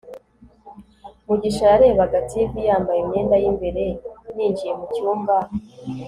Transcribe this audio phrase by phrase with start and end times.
[1.27, 3.83] mugisha yarebaga tv yambaye imyenda y'imbere
[4.35, 5.35] ninjiye mucyumba